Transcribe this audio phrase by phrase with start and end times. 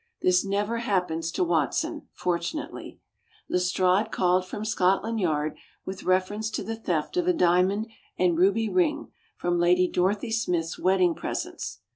[0.23, 2.99] (This never happens to Watson, fortunately.)
[3.47, 7.85] Lestrade called from Scotland Yard with reference to the theft of a diamond
[8.17, 11.81] and ruby ring from Lady Dorothy Smith's wedding presents.